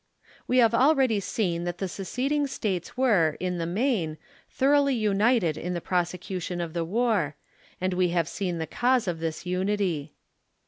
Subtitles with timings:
[0.47, 4.17] We have already seen that the seceding States were, in the main,
[4.49, 7.35] thoroughly united in the prosecution of the war,
[7.79, 10.13] and we have seen the cause of this unity.